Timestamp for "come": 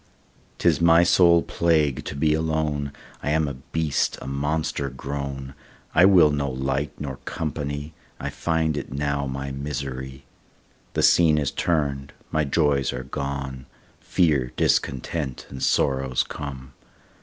16.23-16.73